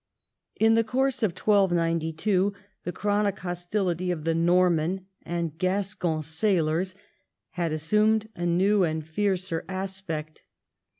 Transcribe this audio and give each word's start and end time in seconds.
In 0.59 0.73
the 0.73 0.83
course 0.83 1.21
of 1.21 1.33
1292, 1.37 2.53
the 2.85 2.91
chronic 2.91 3.37
hostility 3.37 4.09
of 4.09 4.23
the 4.23 4.33
Norman 4.33 5.05
and 5.21 5.55
Gascon 5.59 6.23
sailors 6.23 6.95
had 7.51 7.71
assumed 7.71 8.27
a 8.35 8.47
new 8.47 8.83
and 8.83 9.05
fiercer 9.05 9.63
aspect. 9.69 10.41